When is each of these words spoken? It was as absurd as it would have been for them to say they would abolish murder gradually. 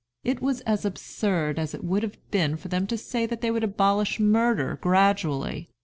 It 0.23 0.41
was 0.41 0.61
as 0.61 0.83
absurd 0.83 1.59
as 1.59 1.75
it 1.75 1.83
would 1.83 2.01
have 2.01 2.17
been 2.31 2.57
for 2.57 2.69
them 2.69 2.87
to 2.87 2.97
say 2.97 3.27
they 3.27 3.51
would 3.51 3.63
abolish 3.63 4.19
murder 4.19 4.79
gradually. 4.81 5.69